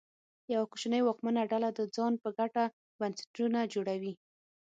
[0.53, 2.63] یوه کوچنۍ واکمنه ډله د ځان په ګټه
[2.99, 4.13] بنسټونه جوړوي.